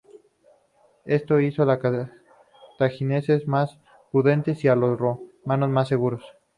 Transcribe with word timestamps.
Esto 1.05 1.39
hizo 1.39 1.61
a 1.61 1.65
los 1.67 1.77
cartagineses 1.77 3.47
más 3.47 3.77
prudentes 4.11 4.63
y 4.65 4.67
a 4.67 4.75
los 4.75 4.97
romanos 4.97 5.69
más 5.69 5.89
seguros. 5.89 6.23